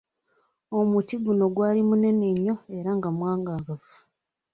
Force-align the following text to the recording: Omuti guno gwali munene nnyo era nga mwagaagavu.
Omuti 0.77 1.15
guno 1.23 1.45
gwali 1.55 1.81
munene 1.89 2.27
nnyo 2.33 2.55
era 2.77 2.89
nga 2.97 3.09
mwagaagavu. 3.17 3.91